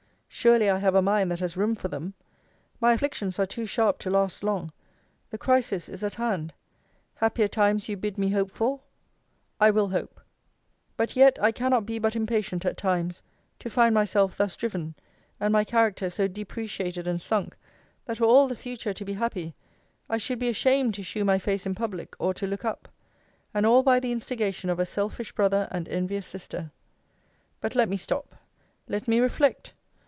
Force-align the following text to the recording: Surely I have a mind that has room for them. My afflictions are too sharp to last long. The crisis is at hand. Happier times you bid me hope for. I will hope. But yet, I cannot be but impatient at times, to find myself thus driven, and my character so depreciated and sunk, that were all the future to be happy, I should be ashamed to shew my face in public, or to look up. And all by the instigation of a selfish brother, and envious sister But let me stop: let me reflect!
Surely 0.33 0.69
I 0.71 0.79
have 0.79 0.95
a 0.95 1.03
mind 1.03 1.29
that 1.29 1.41
has 1.41 1.55
room 1.57 1.75
for 1.75 1.87
them. 1.87 2.15
My 2.79 2.93
afflictions 2.93 3.37
are 3.37 3.45
too 3.45 3.67
sharp 3.67 3.99
to 3.99 4.09
last 4.09 4.43
long. 4.43 4.71
The 5.29 5.37
crisis 5.37 5.87
is 5.87 6.03
at 6.03 6.15
hand. 6.15 6.53
Happier 7.15 7.49
times 7.49 7.87
you 7.87 7.95
bid 7.95 8.17
me 8.17 8.29
hope 8.29 8.49
for. 8.49 8.79
I 9.59 9.69
will 9.69 9.89
hope. 9.89 10.19
But 10.97 11.15
yet, 11.15 11.37
I 11.43 11.51
cannot 11.51 11.85
be 11.85 11.99
but 11.99 12.15
impatient 12.15 12.65
at 12.65 12.77
times, 12.77 13.21
to 13.59 13.69
find 13.69 13.93
myself 13.93 14.35
thus 14.37 14.55
driven, 14.55 14.95
and 15.39 15.51
my 15.51 15.63
character 15.63 16.09
so 16.09 16.27
depreciated 16.27 17.07
and 17.07 17.21
sunk, 17.21 17.55
that 18.05 18.19
were 18.19 18.25
all 18.27 18.47
the 18.47 18.55
future 18.55 18.93
to 18.93 19.05
be 19.05 19.13
happy, 19.13 19.53
I 20.09 20.17
should 20.17 20.39
be 20.39 20.49
ashamed 20.49 20.95
to 20.95 21.03
shew 21.03 21.23
my 21.23 21.37
face 21.37 21.67
in 21.67 21.75
public, 21.75 22.15
or 22.17 22.33
to 22.35 22.47
look 22.47 22.65
up. 22.65 22.87
And 23.53 23.63
all 23.63 23.83
by 23.83 23.99
the 23.99 24.13
instigation 24.13 24.71
of 24.71 24.79
a 24.79 24.87
selfish 24.87 25.33
brother, 25.33 25.67
and 25.69 25.87
envious 25.89 26.25
sister 26.25 26.71
But 27.59 27.75
let 27.75 27.89
me 27.89 27.97
stop: 27.97 28.33
let 28.87 29.07
me 29.07 29.19
reflect! 29.19 29.73